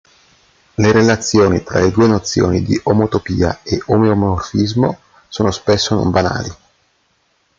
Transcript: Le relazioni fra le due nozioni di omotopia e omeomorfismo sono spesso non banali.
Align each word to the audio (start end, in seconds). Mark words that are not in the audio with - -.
Le 0.79 0.91
relazioni 0.91 1.59
fra 1.59 1.79
le 1.81 1.91
due 1.91 2.07
nozioni 2.07 2.63
di 2.63 2.81
omotopia 2.85 3.59
e 3.61 3.79
omeomorfismo 3.85 4.97
sono 5.27 5.51
spesso 5.51 5.93
non 5.93 6.09
banali. 6.09 6.51